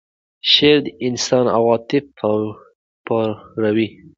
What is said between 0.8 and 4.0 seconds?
د انسان عواطف پاروي.